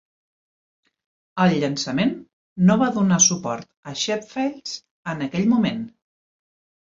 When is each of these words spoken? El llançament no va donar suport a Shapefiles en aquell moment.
El 1.43 1.51
llançament 1.63 2.13
no 2.69 2.77
va 2.83 2.87
donar 2.95 3.19
suport 3.27 3.69
a 3.93 3.93
Shapefiles 4.05 4.75
en 5.15 5.23
aquell 5.29 5.47
moment. 5.53 5.85